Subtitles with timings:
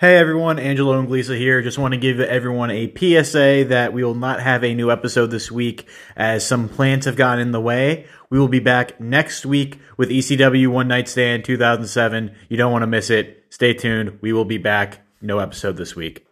[0.00, 1.62] Hey everyone, Angelo Inglisa here.
[1.62, 5.28] Just want to give everyone a PSA that we will not have a new episode
[5.28, 5.86] this week
[6.16, 8.06] as some plans have gotten in the way.
[8.28, 12.34] We will be back next week with ECW One Night Stand 2007.
[12.48, 13.44] You don't want to miss it.
[13.50, 14.18] Stay tuned.
[14.20, 14.98] We will be back.
[15.22, 16.26] No episode this week.